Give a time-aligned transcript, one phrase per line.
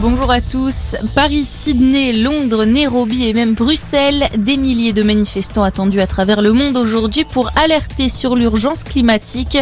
[0.00, 0.96] bonjour à tous.
[1.14, 6.52] Paris, Sydney, Londres, Nairobi et même Bruxelles, des milliers de manifestants attendus à travers le
[6.52, 9.58] monde aujourd'hui pour alerter sur l'urgence climatique.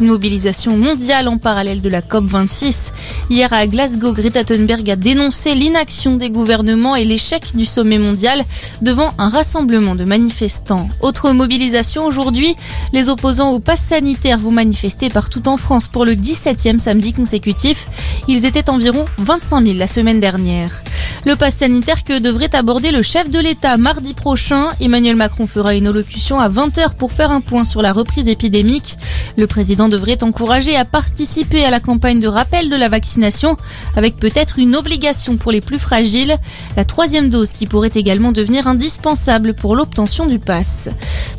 [0.00, 2.92] Une mobilisation mondiale en parallèle de la COP26.
[3.30, 8.44] Hier à Glasgow, Greta Thunberg a dénoncé l'inaction des gouvernements et l'échec du sommet mondial
[8.82, 10.88] devant un rassemblement de manifestants.
[11.00, 12.54] Autre mobilisation aujourd'hui,
[12.92, 17.88] les opposants au pass sanitaire vont manifester partout en France pour le 17e samedi consécutif.
[18.28, 20.82] Ils étaient environ 25 000 la semaine dernière.
[21.24, 24.68] Le pass sanitaire que devrait aborder le chef de l'État mardi prochain.
[24.80, 28.96] Emmanuel Macron fera une allocution à 20h pour faire un point sur la reprise épidémique.
[29.36, 33.56] Le président devrait encourager à participer à la campagne de rappel de la vaccination
[33.96, 36.36] avec peut-être une obligation pour les plus fragiles.
[36.76, 40.88] La troisième dose qui pourrait également devenir indispensable pour l'obtention du pass.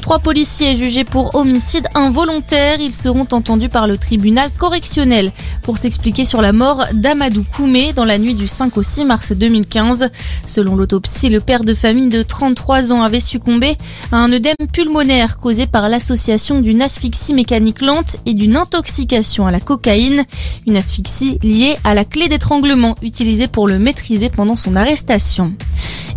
[0.09, 2.81] Trois policiers jugés pour homicide involontaire.
[2.81, 8.05] Ils seront entendus par le tribunal correctionnel pour s'expliquer sur la mort d'Amadou Koumé dans
[8.05, 10.10] la nuit du 5 au 6 mars 2015.
[10.48, 13.77] Selon l'autopsie, le père de famille de 33 ans avait succombé
[14.12, 19.52] à un œdème pulmonaire causé par l'association d'une asphyxie mécanique lente et d'une intoxication à
[19.52, 20.24] la cocaïne.
[20.65, 25.54] Une asphyxie liée à la clé d'étranglement utilisée pour le maîtriser pendant son arrestation.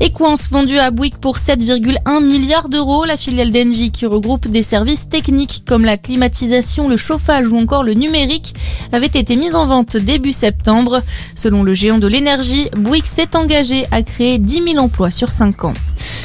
[0.01, 3.05] Equance vendu à Bouygues pour 7,1 milliards d'euros.
[3.05, 7.83] La filiale d'Engie qui regroupe des services techniques comme la climatisation, le chauffage ou encore
[7.83, 8.55] le numérique
[8.93, 11.03] avait été mise en vente début septembre.
[11.35, 15.65] Selon le géant de l'énergie, Bouygues s'est engagé à créer 10 000 emplois sur 5
[15.65, 15.75] ans.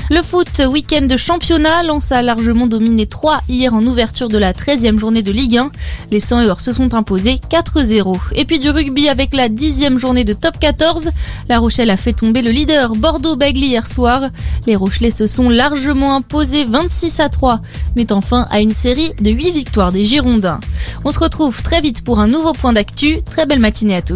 [0.09, 4.53] Le foot, week-end de championnat, Lens a largement dominé 3 hier en ouverture de la
[4.53, 5.71] 13e journée de Ligue 1.
[6.11, 8.17] Les 100 heures se sont imposés 4-0.
[8.35, 11.11] Et puis du rugby avec la 10e journée de top 14.
[11.49, 14.21] La Rochelle a fait tomber le leader Bordeaux-Bagli hier soir.
[14.65, 17.59] Les Rochelais se sont largement imposés 26 à 3,
[17.95, 20.59] mettant fin à une série de 8 victoires des Girondins.
[21.03, 23.21] On se retrouve très vite pour un nouveau point d'actu.
[23.29, 24.15] Très belle matinée à tous.